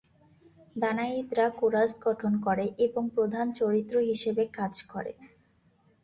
[0.75, 5.11] দানাইদরা chorus গঠন করে এবং প্রধান চরিত্র হিসেবে কাজ করে।